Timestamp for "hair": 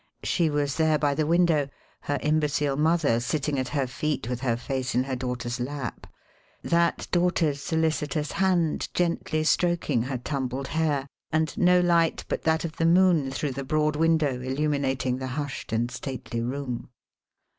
10.69-11.05